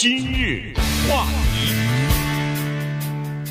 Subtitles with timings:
[0.00, 0.72] 今日
[1.06, 1.74] 话题，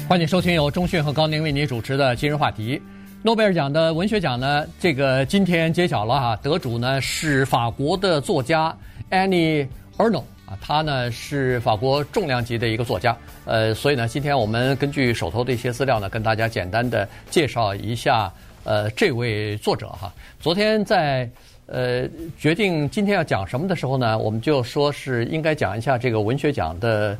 [0.07, 2.81] 欢迎收听由中讯和高宁为您主持的今日话题。
[3.21, 8.75] 诺贝尔奖的文学奖呢，这个今天揭晓了哈，得主呢是法国的作家
[9.11, 13.15] Annie Ernaux 啊，他呢是法国重量级的一个作家。
[13.45, 20.11] 呃，所以呢，今天我们根据手头的一些资料呢，跟大家简单的介绍一下呃这位作者哈。
[20.39, 21.29] 昨天在。
[21.71, 27.15] 呃，决定今天要讲什么的时候呢，我们就说是应该讲一下这个文学奖的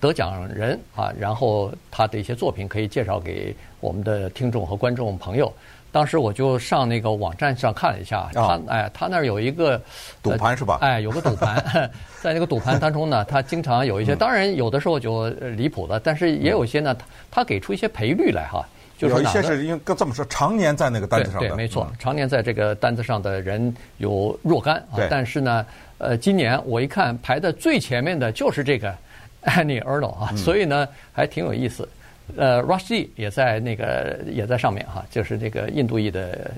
[0.00, 5.52] 得奖人啊，然后他的一些作品可以介绍给我们的听众和观众朋友。
[5.92, 9.78] 当时我就上那个网站上看了一下，他哎，他那儿有一个
[10.22, 10.78] 赌盘是吧？
[10.80, 11.90] 哎，有个赌盘，
[12.22, 16.96] 在那个赌盘当中呢，他经常有一些，当然有的时候就离谱了，但是也有一些呢，
[17.30, 18.64] 他给出一些赔率来哈。
[19.00, 21.48] 就是有一些是因为这么说，常年在那个单子上的。
[21.48, 25.00] 对，对，没错，常年在这个单子上的人有若干啊。
[25.08, 25.64] 但是呢，
[25.96, 28.94] 呃，今年我一看排在最前面的就是这个
[29.44, 31.88] Annie Ernaux 啊，所以呢还挺有意思。
[32.36, 36.50] 呃，Rushdie 也在那个也在上面哈，就是那个印度裔的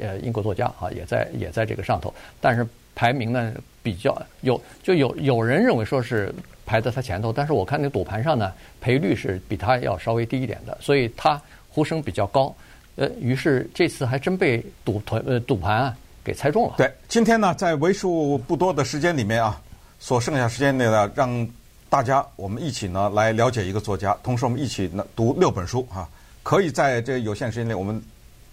[0.00, 2.12] 呃英国作家啊，也在也在这个上头。
[2.40, 6.34] 但是排名呢比较有，就有有人认为说是
[6.66, 11.40] 排在他前头，但是我看那赌盘上呢赔率是比他要稍微低一点的，所以他。
[11.76, 12.56] 呼声比较高，
[12.94, 16.74] 呃，于是这次还真被赌团呃赌盘啊给猜中了。
[16.78, 19.60] 对，今天呢，在为数不多的时间里面啊，
[20.00, 21.46] 所剩下时间内呢，让
[21.90, 26.08] 大家我们一起呢来了解一个作家，同时我们一起呢读六本书啊，
[26.42, 28.02] 可以在这有限时间内我们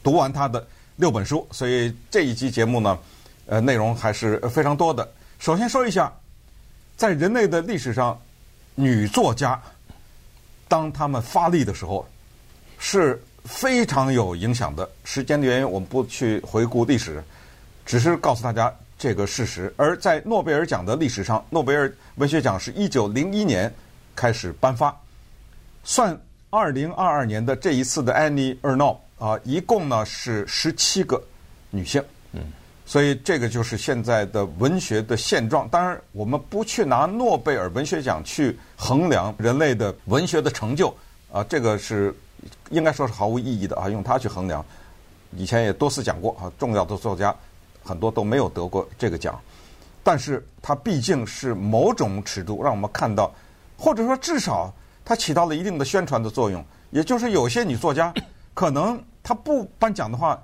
[0.03, 1.47] 读完他的六本书。
[1.49, 2.99] 所以这一集节目呢，
[3.45, 5.09] 呃，内容还是非常多的。
[5.39, 6.11] 首先说一下，
[6.97, 8.19] 在人类的历史上，
[8.75, 9.57] 女作家
[10.67, 12.05] 当她们发力的时候。
[12.85, 14.87] 是非常有影响的。
[15.05, 17.23] 时间的原因，我们不去回顾历史，
[17.85, 19.73] 只是告诉大家这个事实。
[19.77, 23.73] 而在诺贝尔奖的历史上，诺贝尔文学奖是一九零一年
[24.13, 24.93] 开始颁发，
[25.85, 31.23] 算二零二二年的这一次的 Annie Ernaux 啊，一共呢是十七个
[31.69, 32.03] 女性。
[32.33, 32.41] 嗯，
[32.85, 35.69] 所以这个就是现在的文学的现状。
[35.69, 40.93] 当然，我们不去拿诺贝尔文学奖去衡量人类的文学的成就
[41.31, 42.13] 啊，这个是。
[42.69, 43.89] 应该说是毫无意义的啊！
[43.89, 44.65] 用它去衡量，
[45.35, 47.35] 以前也多次讲过啊，重要的作家
[47.83, 49.39] 很多都没有得过这个奖，
[50.03, 53.31] 但是它毕竟是某种尺度，让我们看到，
[53.77, 54.73] 或者说至少
[55.05, 56.63] 它起到了一定的宣传的作用。
[56.91, 58.13] 也就是有些女作家，
[58.53, 60.41] 可能她不颁奖的话，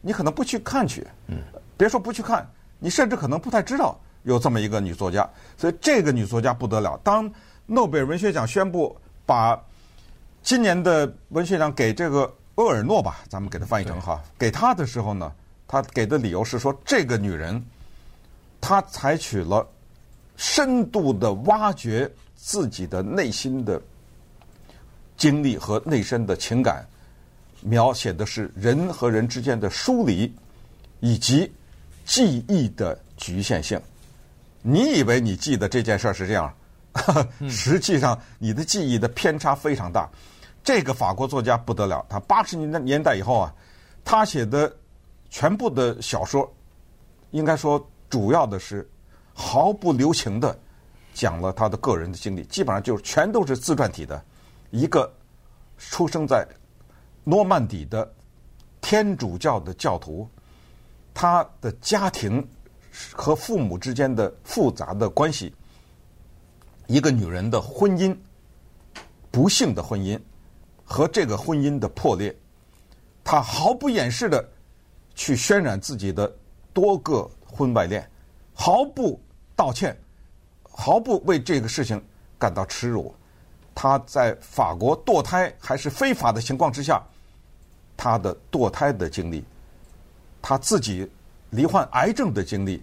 [0.00, 1.38] 你可能不去看去，嗯，
[1.76, 5.28] 别说不去看，你甚至可能不太知道有这么一个女作家。
[5.56, 7.30] 所以这个女作家不得了，当
[7.66, 9.60] 诺贝尔文学奖宣布把。
[10.42, 15.32] 今年的文学奖给这个厄尔诺吧，咱们给他翻译成哈，给他的时候呢，
[15.68, 17.62] 他给的理由是说，这个女人，
[18.60, 19.66] 她采取了
[20.36, 23.80] 深度的挖掘自己的内心的
[25.16, 26.86] 经历和内身的情感，
[27.60, 30.32] 描写的是人和人之间的疏离
[31.00, 31.50] 以及
[32.04, 33.80] 记忆的局限性。
[34.62, 36.52] 你以为你记得这件事儿是这样？
[37.48, 40.10] 实际上，你的记忆的偏差非常大。
[40.62, 43.54] 这个法国作家不得了，他八十年代年代以后啊，
[44.04, 44.74] 他写的
[45.28, 46.50] 全部的小说，
[47.30, 48.88] 应该说主要的是
[49.32, 50.58] 毫不留情的
[51.14, 54.22] 讲了他的个人的经历，基本上就是全都是自传体的。
[54.70, 55.12] 一个
[55.78, 56.46] 出生在
[57.24, 58.12] 诺曼底的
[58.80, 60.28] 天主教的教徒，
[61.12, 62.46] 他的家庭
[63.12, 65.52] 和父母之间的复杂的关系。
[66.86, 68.16] 一个女人的婚姻，
[69.30, 70.20] 不幸的婚姻
[70.90, 72.34] 和这个婚姻的破裂，
[73.22, 74.44] 他毫不掩饰的
[75.14, 76.30] 去渲染自己的
[76.72, 78.04] 多个婚外恋，
[78.52, 79.18] 毫不
[79.54, 79.96] 道歉，
[80.64, 82.02] 毫不为这个事情
[82.36, 83.14] 感到耻辱。
[83.72, 87.00] 他在法国堕胎还是非法的情况之下，
[87.96, 89.44] 他的堕胎的经历，
[90.42, 91.08] 他自己
[91.50, 92.82] 罹患癌症的经历，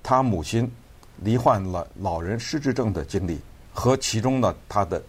[0.00, 0.70] 他母亲。
[1.22, 3.40] 罹患了老人失智症的经历，
[3.72, 5.02] 和其中呢，他的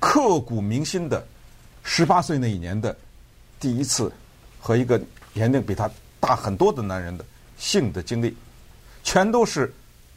[0.00, 1.22] 刻骨铭心的
[1.82, 2.96] 十八岁那一年的
[3.58, 4.12] 第一次
[4.60, 5.00] 和一个
[5.32, 7.24] 年龄比他大很多的男人的
[7.56, 8.36] 性的经历，
[9.02, 9.72] 全都是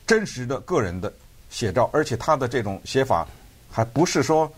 [0.06, 1.12] 真实的个人的
[1.50, 3.28] 写照，而且他的这种写法
[3.72, 4.52] 还不是说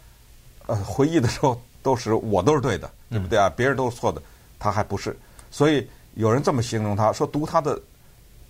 [0.66, 3.50] 呃回忆的时候都是我都是对的，对不对啊？
[3.56, 4.22] 别人都是错的，
[4.60, 5.16] 他还不是。
[5.52, 7.82] 所以有人这么形容他说，读他的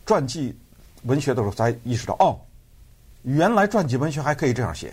[0.06, 0.56] 传记。
[1.04, 2.34] 文学的时候才意识到，哦，
[3.22, 4.92] 原来传记文学还可以这样写，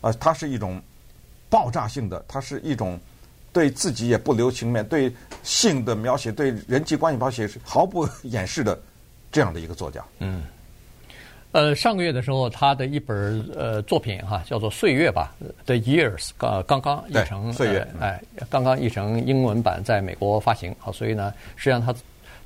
[0.00, 0.80] 啊，它是一种
[1.50, 2.98] 爆炸性的，它是一种
[3.52, 5.12] 对自己也不留情面，对
[5.42, 8.78] 性的描写，对人际关系描写是毫不掩饰的
[9.32, 10.04] 这样的一个作家。
[10.18, 10.42] 嗯，
[11.52, 15.34] 呃，上个月的时候，他的一本呃作品哈，叫做《岁月》吧，
[15.64, 20.74] 《The Years》刚刚刚译成岁月，呃、哎，刚刚译成英文版，在美国发行。
[20.78, 21.94] 好，所以呢，实际上他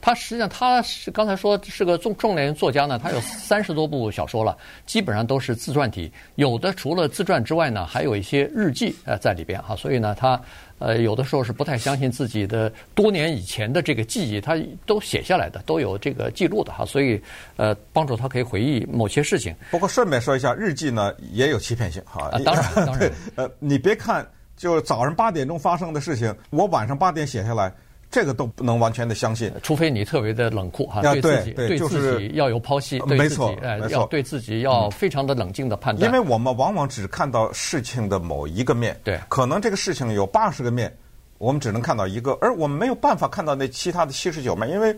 [0.03, 4.55] 他实际上他是刚才说是个重重量作家呢，他有三十多部小说了，
[4.85, 10.39] 基本上都是自传体，有的除了自传之外呢，还有一些日记呃在里边哈，所以呢，他。
[10.79, 17.23] 呃，有的时候是不太相信自己的多年以前的这个记忆，他都写下来的，都有这个记录的哈，所以
[17.55, 19.55] 呃，帮助他可以回忆某些事情。
[19.71, 22.29] 不过顺便说一下，日记呢也有欺骗性哈。
[22.33, 23.09] 啊，当然 当然。
[23.37, 27.73] 呃，你别看就早上八点钟发生的事情，我晚上八点写下来。
[28.13, 36.07] 这个都不能完全的相信，除非你特别的冷酷哈，对自己对自己要有剖析，没错，呃，要对自己要非常的冷静的判断。
[36.07, 40.95] 因为我们往往只看到事情的某一个面，对，可能这个事情有八十个面，
[41.39, 44.95] 我们只能看到一个，而我们没有办法看到那其他的七十九面，因为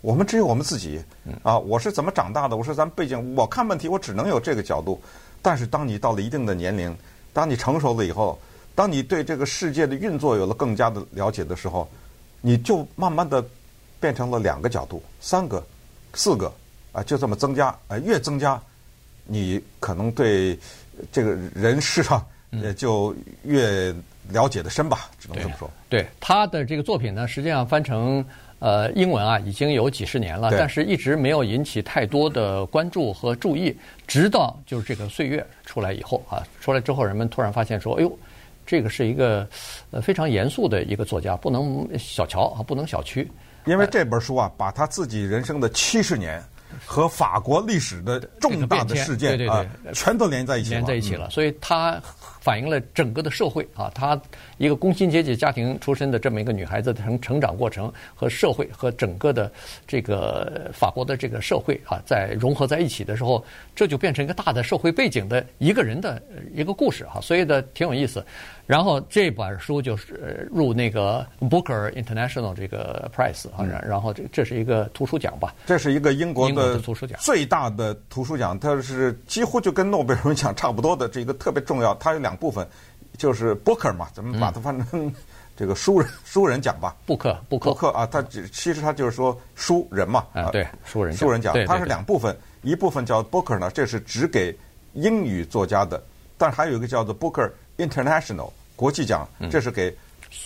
[0.00, 1.02] 我们只有我们自己。
[1.42, 2.56] 啊，我是怎么长大的？
[2.56, 5.02] 我是咱们背景，我看问题我只能有这个角度。
[5.42, 6.96] 但是当你到了一定的年龄，
[7.32, 8.38] 当你成熟了以后，
[8.76, 11.88] 当你对这个世界的运作有了更加的了解的时候。
[12.46, 13.42] 你就慢慢的
[13.98, 15.64] 变成了两个角度、三个、
[16.12, 16.52] 四个
[16.92, 18.60] 啊，就这么增加啊，越增加，
[19.24, 20.58] 你可能对
[21.10, 23.94] 这个人事啊，也就越
[24.28, 25.70] 了解的深吧，只能这么说。
[25.88, 28.22] 对，对他的这个作品呢，实际上翻成
[28.58, 33.74] 呃英文啊，已经有几十年了，但是一直没有引起太多的关注和注意，
[34.06, 38.18] 直到就是这个《岁月》出来以后啊，出来之后，人们突然发现说，哎呦。
[38.66, 39.48] 这个是一个
[39.90, 43.26] 呃非常严肃的一个作家，不能小瞧啊，不能小觑。
[43.66, 46.42] 因为这本书啊，把他自己人生的七十年
[46.84, 51.30] 和法国历史的重大的事件啊，全都连在一起了，连在一起了。
[51.30, 52.00] 所以他
[52.44, 54.20] 反映了整个的社会啊，她
[54.58, 59.50] 一个工薪阶级家庭出身的这么一个女孩子的成成长过程和社会和整个的
[59.86, 63.42] 这个法国的这个社会啊，在融合在一起的时候，
[63.74, 68.22] 这就变成一个大的社会背景的一个人的一个故事哈，所以呢挺有意思。
[68.66, 75.54] 然后这本书就是入那个 Booker International 这个 Prize 啊，然后这这是一个图书奖吧？
[75.66, 81.94] 这是一个英国的图书奖，最大的图书奖，它是几乎就跟诺贝尔奖差不多的，这一个特别重要。
[81.96, 82.66] 它有两部分，
[83.16, 85.12] 就是 Booker 嘛，咱们把它翻成
[85.56, 86.94] 这个书人 书人奖吧。
[87.06, 90.26] 布克布克布克啊，它其实他就是说书人嘛。
[90.32, 94.56] 啊，对，书人书人奖，它是两部分，一部分叫 Booker 呢，这是只给
[94.92, 96.02] 英语作家的，
[96.38, 97.50] 但是还有一个叫做 Booker。
[97.76, 99.92] International 国际奖，这是给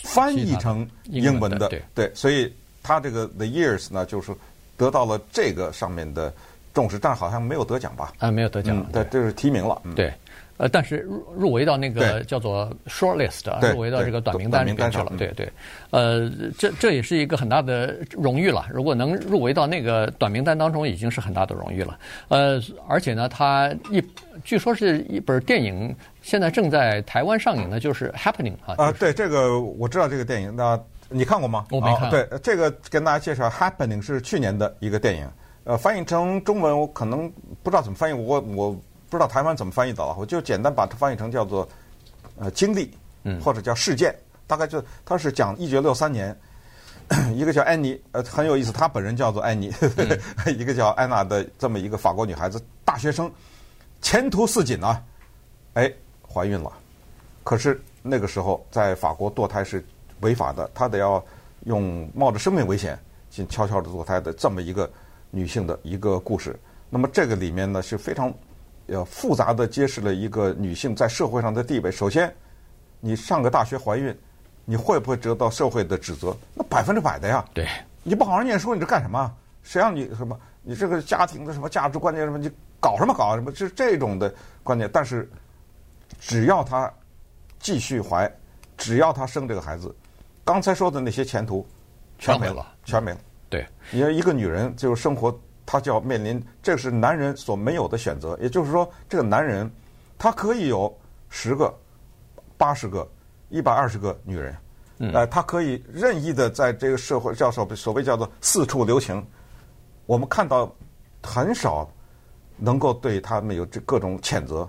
[0.02, 2.50] 翻译成英文的，对，对，所以
[2.82, 4.34] 他这个 The Years 呢，就是
[4.78, 6.32] 得到了这个上面的
[6.72, 8.14] 重视，但好像没有得奖吧？
[8.16, 10.10] 啊，没有得奖，嗯、对，这是提名了，嗯、对。
[10.58, 15.12] 呃，但是入入围到那个叫做 short list，入围到这个短名单里面去了。
[15.16, 15.48] 对对，
[15.90, 16.28] 呃，
[16.58, 18.66] 这这也是一个很大的荣誉了。
[18.72, 21.96] 如果能入围到那个短名单当中，已经是很大的荣誉了。
[22.26, 24.02] 呃，而且呢，它一
[24.42, 28.74] 据说是一本电影，现在正在台湾上映的，就是 Happening 啊。
[28.78, 30.76] 啊，对，这个我知道这个电影，那
[31.08, 31.66] 你看过吗？
[31.70, 32.10] 我没看。
[32.10, 35.28] 对，这个跟大家介绍 Happening 是去年的一个电影，
[35.62, 37.30] 呃，翻译成中文我可能
[37.62, 38.76] 不知道怎么翻译，我我。
[39.10, 41.66] 不知道台湾怎么翻译的了，我就简单把它翻译成叫做
[42.38, 42.92] 呃经历，
[43.42, 44.14] 或者叫事件，
[44.46, 46.38] 大概就他是讲一九六三年，
[47.34, 49.72] 一个叫安妮，呃很有意思，她本人叫做安妮，
[50.58, 53.32] 一个叫安娜的这么一个法国女孩子，大学生，
[54.02, 55.02] 前途似锦啊，
[55.72, 55.90] 哎
[56.30, 56.70] 怀孕了，
[57.44, 59.82] 可是那个时候在法国堕胎是
[60.20, 61.24] 违法的，她得要
[61.64, 62.98] 用冒着生命危险
[63.30, 64.90] 去悄悄的堕胎的这么一个
[65.30, 66.54] 女性的一个故事。
[66.90, 68.30] 那么这个里面呢是非常。
[68.88, 71.90] 要复杂的揭示了一个女性在社会上的地位。
[71.90, 72.34] 首先，
[73.00, 74.16] 你上个大学怀孕，
[74.64, 76.36] 你会不会得到社会的指责？
[76.54, 77.44] 那百分之百的呀。
[77.54, 77.68] 对，
[78.02, 79.32] 你不好好念书，你这干什么？
[79.62, 80.38] 谁让你什么？
[80.62, 82.38] 你这个家庭的什么价值观念什么？
[82.38, 83.54] 你搞什么搞什么？
[83.54, 84.88] 是这种的观念。
[84.92, 85.30] 但是，
[86.18, 86.90] 只要她
[87.58, 88.30] 继续怀，
[88.76, 89.94] 只要她生这个孩子，
[90.44, 91.66] 刚才说的那些前途
[92.18, 93.18] 全没了，全没了。
[93.50, 95.38] 对，你要一个女人就是生活。
[95.70, 98.34] 他就要面临，这是男人所没有的选择。
[98.40, 99.70] 也就是说，这个男人，
[100.16, 100.90] 他可以有
[101.28, 101.70] 十个、
[102.56, 103.06] 八十个、
[103.50, 104.56] 一百二十个女人，
[105.12, 109.22] 呃，他可以任意的在这个社会叫所所谓叫做四处留情。
[110.06, 110.74] 我们看到
[111.22, 111.86] 很少
[112.56, 114.66] 能够对他们有这各种谴责，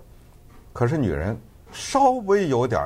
[0.74, 1.40] 可是女人
[1.72, 2.86] 稍微有点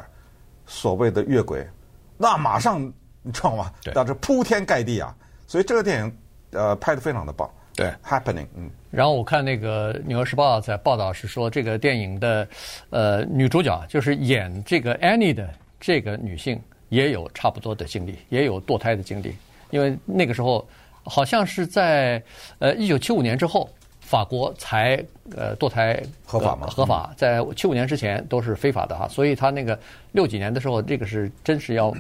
[0.68, 1.68] 所谓的越轨，
[2.16, 2.80] 那马上
[3.24, 3.74] 你知道吗？
[3.96, 5.16] 那是铺天盖地啊！
[5.48, 6.18] 所以这个电影
[6.52, 7.50] 呃拍的非常的棒。
[7.76, 12.48] 对，happening，嗯，然后我看那个《纽约时报》在报道是说，这个电影的
[12.92, 15.50] 呃女主角就是演这个 Annie 的
[15.80, 19.36] 这个女性，也有差不多的经历，也有堕胎的经历，
[19.72, 20.68] 因为那个时候
[21.04, 22.22] 好像是在
[22.60, 23.68] 呃一九七五年之后，
[24.00, 25.04] 法国才
[25.36, 26.68] 呃堕胎合法吗？
[26.68, 29.78] 合法，在七五年之前都是非法的哈，所以他那个
[30.12, 31.92] 六几年的时候，这个是真是要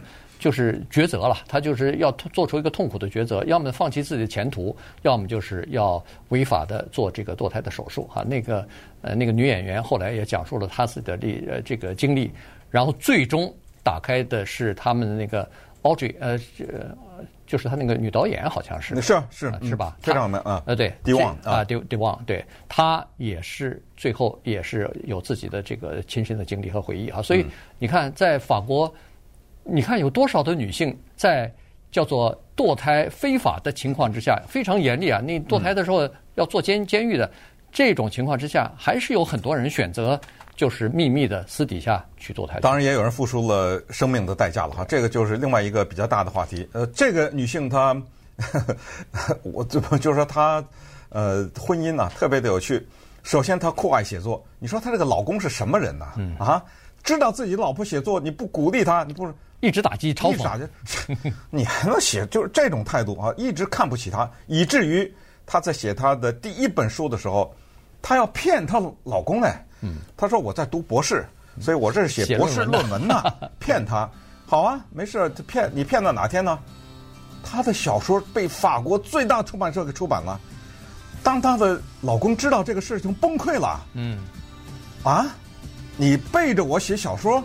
[0.44, 8.26] 就是抉择了，他就是要做出一个痛苦的抉择，要么放弃自己的前途，要么就是要违法的做这个堕胎的手术哈。
[8.26, 8.68] 那个
[9.02, 12.30] 呃那个女演员后来也讲述了她自己的历呃这个经历，
[12.70, 13.50] 然后最终
[13.84, 15.50] 打开的是他们的那个
[15.82, 16.94] Audrey 呃呃。
[17.46, 19.96] 就是他那个女导演好像是是是是吧？
[20.02, 20.64] 非常美啊！
[20.66, 27.22] 呃，对，迪旺啊，迪迪旺，对，他也是最后也是有自己的这个亲身的经历和回忆啊。
[27.22, 27.46] 所以
[27.78, 28.92] 你看，在法国，
[29.64, 31.52] 你看有多少的女性在
[31.92, 35.22] 叫做堕胎非法的情况之下，非常严厉啊！
[35.24, 37.30] 你堕胎的时候要坐监监狱的
[37.72, 40.20] 这种情况之下，还是有很多人选择。
[40.56, 44.86] 就是秘密的私底下去堕胎，当然也有人付出了生命的代价了哈。
[44.88, 46.70] 这个就是另外一个比较大的话题。
[46.74, 48.00] 呃，这个女性她，
[49.42, 50.64] 我就就是说她，
[51.10, 52.88] 呃，婚姻呢、啊、特别的有趣。
[53.24, 56.14] 首先她酷爱写作，你说她这个老公是什么人呢、啊？
[56.18, 56.64] 嗯、啊，
[57.04, 60.68] 知道自己老婆写作，你不鼓励她，你不是一直打击嘲讽，
[61.52, 62.26] 你还能写？
[62.28, 65.14] 就是这种态度啊，一直看不起她，以至于
[65.46, 67.54] 她在写她的第一本书的时候，
[68.02, 69.66] 她要骗她老公哎。
[69.86, 71.26] 嗯，他说我在读博士，
[71.60, 73.22] 所以我这是写博士论文呢，
[73.60, 74.10] 骗他。
[74.46, 76.58] 好啊，没事，骗你骗到哪天呢？
[77.44, 80.40] 他的小说被法国最大出版社给出版了。
[81.22, 83.86] 当她的老公知道这个事情，崩溃了。
[83.94, 84.20] 嗯，
[85.04, 85.26] 啊，
[85.98, 87.44] 你背着我写小说？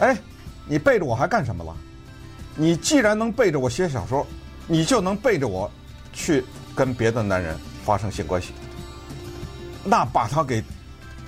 [0.00, 0.16] 哎，
[0.66, 1.76] 你背着我还干什么了？
[2.54, 4.26] 你既然能背着我写小说，
[4.66, 5.70] 你就能背着我
[6.12, 8.52] 去跟别的男人发生性关系。
[9.84, 10.62] 那把他给。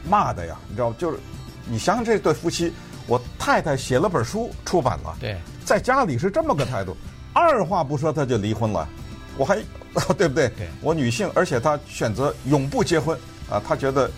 [0.09, 0.97] 骂的呀，你知道吗？
[0.99, 1.19] 就是
[1.67, 2.73] 你想想这对夫妻，
[3.07, 6.97] 我太太写了本书出版了，对，在家里是这么个态度，
[7.35, 8.89] 二话不说他就离婚了，
[9.37, 9.57] 我还
[10.17, 10.49] 对不对？
[10.57, 13.15] 对，我女性，而且她选择永不结婚
[13.51, 14.11] 啊，她觉得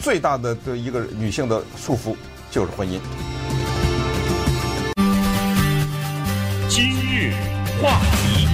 [0.00, 2.14] 最大的对一个女性的束缚
[2.50, 2.98] 就是婚姻。
[6.68, 7.32] 今日
[7.82, 8.46] 话题。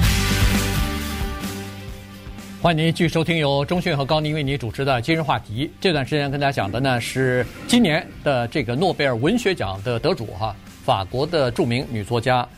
[2.62, 5.68] 欢迎您继续收听由中讯和高宁为您主持的今日话题。
[5.80, 12.48] 这段时间跟大家讲的呢是今年的这个诺贝尔文学奖的得主哈，法国的著名女作家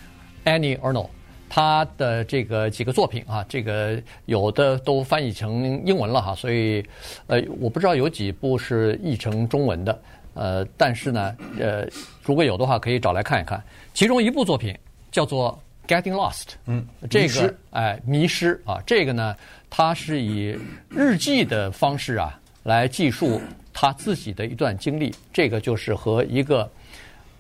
[0.44, 1.08] Annie Ernaux，
[1.54, 6.84] 她的这个几个作品啊，这个有的都翻译成英文了哈，所以
[7.28, 9.96] 呃我不知道有几部是译成中文的，
[10.34, 11.86] 呃但是呢呃
[12.24, 13.62] 如果有的话可以找来看一看。
[13.92, 14.76] 其中一部作品
[15.12, 15.56] 叫做
[15.86, 19.36] Getting Lost，嗯，这个哎迷失啊，这个呢。
[19.76, 20.56] 他是以
[20.88, 23.40] 日记的方式啊来记述
[23.72, 26.68] 他自己的一段经历，这个就是和一个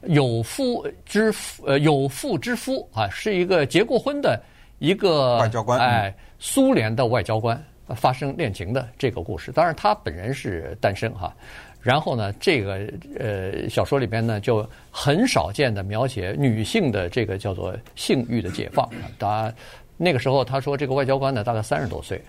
[0.08, 4.40] 有妇之夫呃有妇之夫啊，是一个结过婚的
[4.78, 7.62] 一个外交官，哎，苏联的外交官
[7.96, 9.52] 发生恋情的这个故事。
[9.52, 11.34] 当然，他本人是单身哈。
[11.80, 12.80] 然后呢，这个
[13.18, 19.54] 呃小说里边呢就很少见的描写女性的这个叫做性欲的解放啊，当然。
[19.96, 22.20] 那个时候，他说这个外交官呢，大概三十多岁，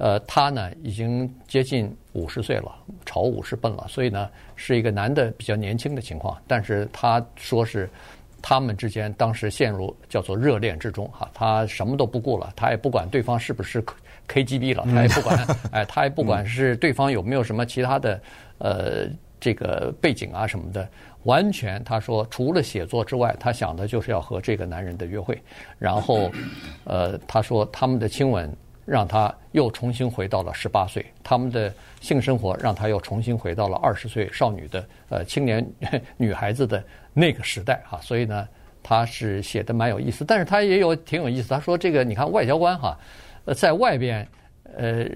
[0.00, 6.36] 呃，他呢已经接近五十岁了，朝五十奔了，所以呢是一个男的比较年轻的情况。
[6.46, 7.88] 但是他说是
[8.40, 13.84] 他们之间当时陷入叫做热恋之中哈，他什么都不顾了，他也不管对方是不是
[14.26, 18.20] KGB 了，他也不管， 哎，他也不管是对方有没有什么其他的
[18.58, 19.06] 呃
[19.38, 20.88] 这个背景啊什么的。
[21.24, 25.38] 完全，他说除了写作之外，他想的就是要和这个男人的约会。
[25.78, 26.32] 然后，
[26.84, 28.50] 呃，他说他们的亲吻
[28.90, 35.64] 让他又重新回到了十八岁，他们的性生活让他又重新回到了二十岁少女的呃青年
[36.18, 36.82] 女孩子的
[37.14, 38.00] 那个时代哈。
[38.02, 38.48] 所以呢，
[38.82, 41.48] 他是写的蛮有意思，但是他也有挺有意思。
[41.50, 42.98] 他说这个你看外交官哈，
[43.44, 44.26] 呃，在外边
[44.76, 45.06] 呃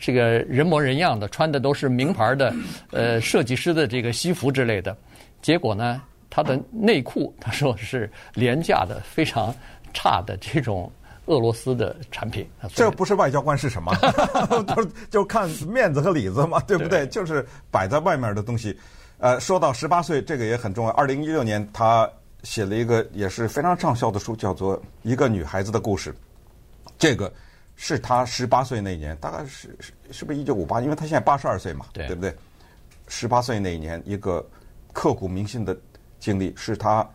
[0.00, 2.54] 这个人模人样的，穿的都是名牌的
[2.92, 4.96] 呃设计师的这个西服之类的。
[5.42, 6.00] 结果呢，
[6.30, 9.54] 他的内裤他说是廉价的、非常
[9.92, 10.90] 差的这种
[11.26, 12.48] 俄罗斯的产品。
[12.74, 13.92] 这不是外交官是什么？
[14.74, 17.00] 就就看面子和里子嘛， 对不对？
[17.00, 18.78] 对就是摆在外面的东西。
[19.18, 20.90] 呃，说到十八岁，这个也很重要。
[20.92, 22.10] 二零一六年，他
[22.42, 26.12] 写了一个也是非常畅销的书，叫做《一个女孩子的故事》。
[26.98, 27.32] 这个
[27.76, 30.80] 是他十八岁那一年，大概是是是不是一九五八？
[30.80, 32.34] 因为他现在八十二岁嘛，对，对不对？
[33.08, 34.44] 十八岁那一年，一个。
[34.94, 35.74] 刻骨铭心的
[36.20, 37.08] 经历是他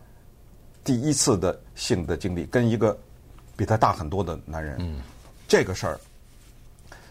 [0.82, 2.98] 第一次的性的经历，跟一个
[3.58, 4.76] 比他大很多的男人。
[4.78, 5.00] 嗯，
[5.48, 5.98] 这个事儿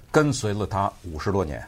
[0.09, 1.61] 跟随了他五十多年，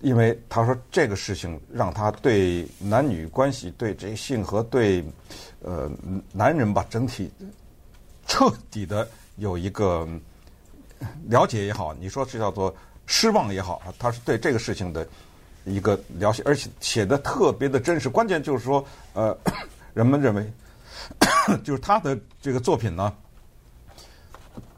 [0.00, 5.04] 因为他说这个事情让他对男女关系、对这性和对
[5.62, 5.88] 呃
[6.32, 7.30] 男人吧整体
[8.26, 10.06] 彻底的有一个
[11.28, 12.74] 了解也好，你说是叫做
[13.06, 15.06] 失望也好，他是对这个事情的
[15.64, 18.08] 一个了解，而且写的特别的真实。
[18.08, 19.36] 关键就是说，呃，
[19.94, 20.52] 人们认为，
[21.62, 23.14] 就是他的这个作品呢，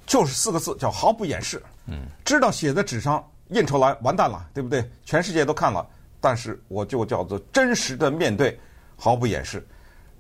[0.09, 1.63] 就是四个字，叫毫不掩饰。
[1.87, 4.85] 嗯，知道写在纸上印出来完蛋了，对不对？
[5.05, 5.87] 全世界都看了，
[6.21, 8.59] 但是我就叫做真实的面对，
[8.97, 9.65] 毫不掩饰。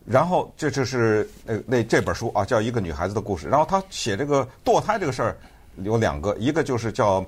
[0.07, 3.49] 然后这就是那那这本书啊，叫一个女孩子的故事。
[3.49, 5.37] 然后他写这个堕胎这个事儿
[5.83, 7.23] 有两个，一个就是叫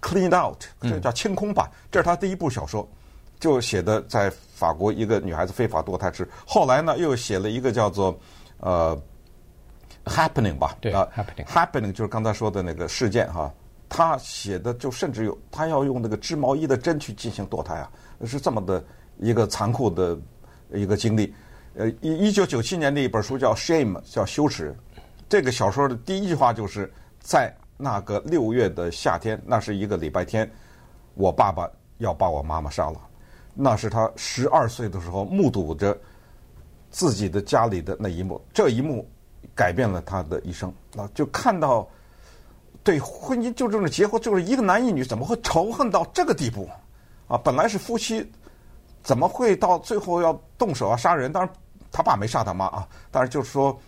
[0.00, 1.70] clean out，这叫清空吧。
[1.92, 2.88] 这是他第一部小说，
[3.38, 6.28] 就写的在法国一个女孩子非法堕胎之。
[6.44, 8.18] 后来呢，又写了一个叫做
[8.58, 9.00] 呃
[10.04, 13.52] happening 吧，对啊 happening happening 就是刚才说的那个事件哈。
[13.86, 17.88] 他写的就甚至有他要用那个织毛衣的针去进行堕胎啊，
[18.24, 18.82] 是这么的
[19.18, 20.18] 一个残酷的
[20.72, 21.32] 一个经历。
[21.76, 24.74] 呃，一一九九七年的一本书叫《Shame》，叫羞耻。
[25.28, 30.50] 这个小说的第一句话就是在那个六月的夏天，那是一个礼拜天，
[31.14, 32.98] 我爸爸要把我妈妈杀了。
[33.54, 35.96] 那是他十二岁的时候目睹着
[36.90, 39.08] 自己的家里的那一幕，这一幕
[39.54, 40.72] 改变了他的一生。
[40.96, 41.88] 啊，就看到
[42.82, 46.68] 对婚姻就这种结婚，就是一个男一女怎么会仇恨到这个地步？
[47.28, 48.30] 啊，本来是夫妻，
[49.02, 51.32] 怎么会到最后要动手要杀人？
[51.32, 51.52] 当然。
[51.96, 53.78] 他爸没杀他妈啊，但是就是说，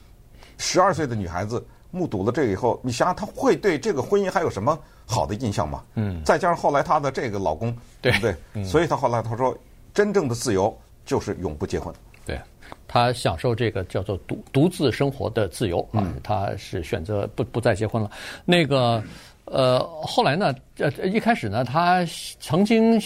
[0.59, 5.83] 十二岁的女孩子目睹了这个以后，你想想，她会对这个婚姻还有什么好的印象吗？
[5.95, 6.23] 嗯。
[6.25, 8.37] 再加上后来她的这个老公，对不对？
[8.53, 8.65] 嗯。
[8.65, 9.59] 所以她后来她说，
[9.93, 10.73] 真正的自由
[11.05, 11.93] 就是永不结婚。
[12.27, 12.39] 对，
[12.87, 18.11] 他享受这个叫做独独自生活的自由啊，他是选择不不再结婚了。
[18.45, 19.03] 那个
[19.47, 22.05] 呃，后来呢，呃，一开始呢，他
[22.41, 23.01] 曾经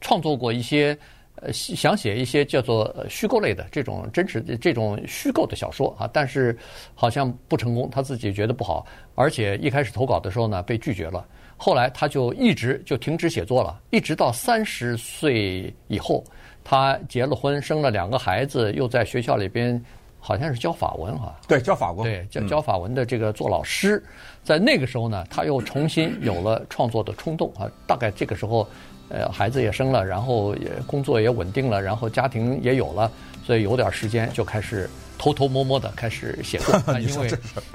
[0.00, 0.96] 创作过一些。
[1.36, 6.56] 呃，想写一些叫做虚构类的这种真实的这种虚构的小说啊，但是
[6.94, 11.26] 好像不成功，他自己觉得不好，而且一开始投稿的时候呢被拒绝了，
[11.56, 16.22] 后来他就一直就停止写作了，一直到三十岁以后，
[16.64, 19.82] 他结了婚，生了两个孩子，又在学校里边
[20.18, 24.02] 好像是教法文哈，对，教法文，对，教教法文的这个做老师，
[24.44, 28.66] 在那个时候呢，他又重新有了创作的冲动啊，大概这个时候。
[29.08, 33.12] 呃，孩子也生了，然后也工作也稳定了，然后家庭也有了，
[33.44, 36.80] 所以有点时间就开始偷偷摸摸的开始写作。
[36.98, 37.30] 因为，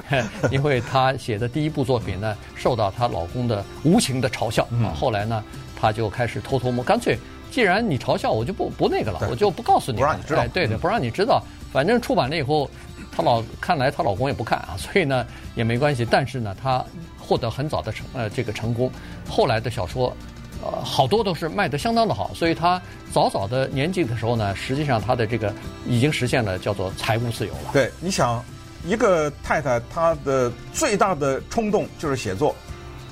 [0.49, 4.89] 因为她写的第一部作品呢，受到她老公的无情的嘲笑啊。
[4.95, 5.43] 后来呢，
[5.79, 7.15] 她就开始偷偷摸，干脆
[7.51, 10.45] 既然你嘲笑我，就不不那个了，我就不告诉你，不让你知道。
[10.47, 11.41] 对对，不让你知道。
[11.71, 12.69] 反正出版了以后，
[13.11, 16.05] 她老看来她老公也不看啊， 所以呢也没关系。
[16.09, 16.83] 但是呢，她
[17.19, 18.91] 获得很早的成呃这个成功，
[19.27, 20.15] 后来的小说。
[20.59, 22.81] 呃，好多都是卖得相当的好，所以她
[23.13, 25.53] 早早的年纪的时候呢，实际上她的这个
[25.85, 27.69] 已经实现了叫做财务自由了。
[27.71, 28.43] 对，你想，
[28.83, 32.55] 一个太太她的最大的冲动就是写作，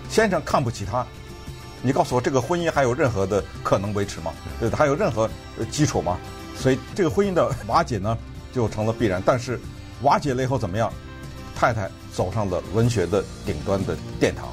[0.09, 1.05] 先生看不起她，
[1.85, 4.33] 你告诉我这个婚姻还有任何的可能维持吗？
[4.59, 5.29] 对，还有任何
[5.69, 6.17] 基础吗？
[6.57, 8.17] 所以这个婚姻的瓦解呢，
[8.51, 9.21] 就成了必然。
[9.23, 9.59] 但是
[10.01, 10.91] 瓦解了以后怎么样？
[11.55, 14.47] 太太走上了文学的顶端的殿堂。